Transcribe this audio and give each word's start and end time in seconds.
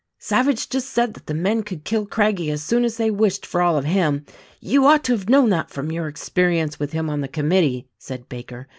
"Savage 0.17 0.67
just 0.69 0.89
said 0.89 1.13
that 1.13 1.27
the 1.27 1.33
men 1.35 1.61
could 1.61 1.83
kill 1.83 2.07
Craggie 2.07 2.49
as 2.49 2.63
soon 2.63 2.83
as 2.83 2.97
they 2.97 3.11
wished, 3.11 3.45
for 3.45 3.61
all 3.61 3.77
of 3.77 3.85
him. 3.85 4.25
You 4.59 4.87
ought 4.87 5.03
to 5.03 5.11
have 5.11 5.29
known 5.29 5.51
that 5.51 5.69
from 5.69 5.91
your 5.91 6.07
experience 6.07 6.79
with 6.79 6.91
him 6.91 7.07
on 7.07 7.21
the 7.21 7.27
commit 7.27 7.61
tee," 7.61 7.87
said 7.99 8.27
Baker. 8.27 8.67